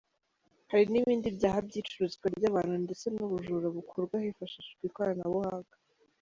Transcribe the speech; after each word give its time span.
Hari 0.71 0.85
n’ibindi 0.89 1.27
byaha 1.37 1.59
by’icuruzwa 1.67 2.25
ry’abantu 2.35 2.75
ndetse 2.85 3.05
n’ubujura 3.09 3.67
bukorwa 3.77 4.15
hifashishijwe 4.25 4.83
ikoranabuhanga. 4.89 5.75